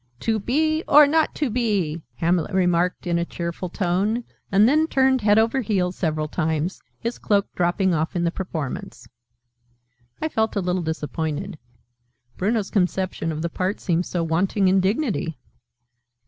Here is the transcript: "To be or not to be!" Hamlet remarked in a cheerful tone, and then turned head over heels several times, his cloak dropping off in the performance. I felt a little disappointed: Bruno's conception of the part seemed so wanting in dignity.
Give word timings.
"To 0.21 0.39
be 0.39 0.83
or 0.87 1.05
not 1.05 1.35
to 1.35 1.51
be!" 1.51 2.01
Hamlet 2.15 2.55
remarked 2.55 3.05
in 3.05 3.19
a 3.19 3.23
cheerful 3.23 3.69
tone, 3.69 4.23
and 4.51 4.67
then 4.67 4.87
turned 4.87 5.21
head 5.21 5.37
over 5.37 5.61
heels 5.61 5.95
several 5.95 6.27
times, 6.27 6.81
his 6.97 7.19
cloak 7.19 7.45
dropping 7.53 7.93
off 7.93 8.15
in 8.15 8.23
the 8.23 8.31
performance. 8.31 9.07
I 10.19 10.27
felt 10.27 10.55
a 10.55 10.59
little 10.59 10.81
disappointed: 10.81 11.59
Bruno's 12.35 12.71
conception 12.71 13.31
of 13.31 13.43
the 13.43 13.49
part 13.49 13.79
seemed 13.79 14.07
so 14.07 14.23
wanting 14.23 14.67
in 14.67 14.79
dignity. 14.79 15.37